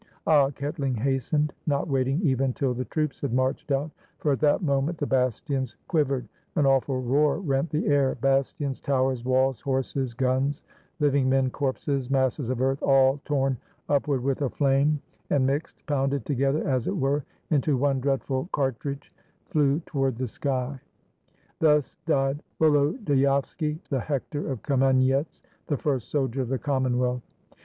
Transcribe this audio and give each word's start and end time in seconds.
Ah! 0.25 0.49
KetHng 0.49 0.95
hastened, 0.97 1.53
not 1.67 1.87
waiting 1.87 2.19
even 2.23 2.53
till 2.53 2.73
the 2.73 2.85
troops 2.85 3.21
had 3.21 3.31
marched 3.35 3.71
out; 3.71 3.91
for 4.17 4.31
at 4.31 4.39
that 4.39 4.63
moment 4.63 4.97
the 4.97 5.05
bastions 5.05 5.75
quiv 5.87 6.05
ered, 6.05 6.27
an 6.55 6.65
awful 6.65 6.99
roar 7.03 7.37
rent 7.37 7.69
the 7.69 7.85
air, 7.85 8.15
bastions, 8.15 8.79
towers, 8.79 9.23
walls, 9.23 9.61
horses, 9.61 10.15
guns, 10.15 10.63
Hving 10.99 11.27
men, 11.27 11.51
corpses, 11.51 12.09
masses 12.09 12.49
of 12.49 12.63
earth, 12.63 12.81
all 12.81 13.21
torn 13.25 13.57
upward 13.89 14.23
with 14.23 14.41
a 14.41 14.49
flame, 14.49 14.99
and 15.29 15.45
mixed, 15.45 15.85
pounded 15.85 16.25
together, 16.25 16.67
as 16.67 16.87
it 16.87 16.97
were, 16.97 17.23
into 17.51 17.77
one 17.77 17.99
dreadful 17.99 18.49
cartridge, 18.51 19.13
flew 19.49 19.81
toward 19.85 20.15
the 20.17 20.27
sky. 20.27 20.79
Thus 21.59 21.95
died 22.07 22.41
Volodyovski, 22.59 23.77
the 23.91 23.99
Hector 23.99 24.51
of 24.51 24.63
Kamenyetz, 24.63 25.43
the 25.67 25.77
first 25.77 26.09
soldier 26.09 26.41
of 26.41 26.49
the 26.49 26.57
Commonwealth. 26.57 27.21